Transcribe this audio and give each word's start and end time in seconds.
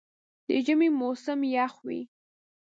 د 0.47 0.47
ژمي 0.65 0.89
موسم 0.99 1.39
یخ 1.55 1.73
وي. 1.87 2.01